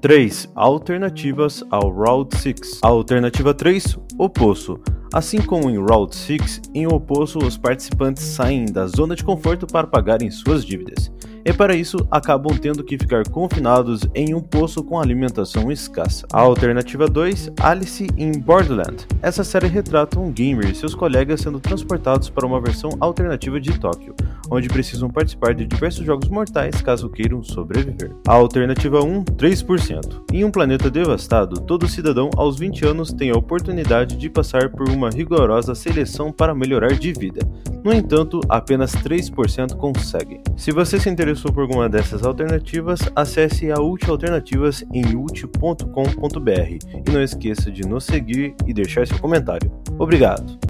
[0.00, 0.48] 3.
[0.54, 2.80] Alternativas ao Route 6.
[2.82, 3.98] Alternativa 3.
[4.16, 4.78] O Poço.
[5.12, 9.66] Assim como em Route 6, em O Poço os participantes saem da zona de conforto
[9.66, 11.10] para pagarem suas dívidas
[11.48, 16.26] e para isso acabam tendo que ficar confinados em um poço com alimentação escassa.
[16.30, 19.06] A alternativa 2, Alice in Borderland.
[19.22, 23.78] Essa série retrata um gamer e seus colegas sendo transportados para uma versão alternativa de
[23.78, 24.14] Tóquio,
[24.50, 28.12] onde precisam participar de diversos jogos mortais caso queiram sobreviver.
[28.26, 30.22] A alternativa 1, 3%.
[30.32, 34.88] Em um planeta devastado, todo cidadão aos 20 anos tem a oportunidade de passar por
[34.88, 37.40] uma rigorosa seleção para melhorar de vida.
[37.84, 40.42] No entanto, apenas 3% conseguem.
[40.56, 46.50] Se você se interessou por alguma dessas alternativas, acesse a Ult Alternativas em ult.com.br
[47.06, 49.70] e não esqueça de nos seguir e deixar seu comentário.
[49.98, 50.58] Obrigado!